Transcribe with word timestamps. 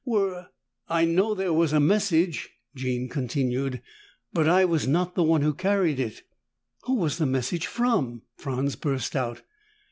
Were? 0.03 0.47
"I 0.87 1.05
know 1.05 1.35
there 1.35 1.53
was 1.53 1.73
a 1.73 1.79
message," 1.79 2.49
Jean 2.75 3.07
continued, 3.07 3.83
"but 4.33 4.47
I 4.47 4.65
was 4.65 4.87
not 4.87 5.13
the 5.13 5.21
one 5.21 5.43
who 5.43 5.53
carried 5.53 5.99
it." 5.99 6.23
"Who 6.85 6.95
was 6.95 7.19
the 7.19 7.27
message 7.27 7.67
from?" 7.67 8.23
Franz 8.35 8.75
burst 8.75 9.15
out. 9.15 9.43